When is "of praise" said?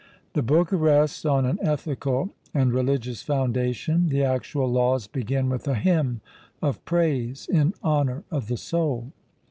6.59-7.45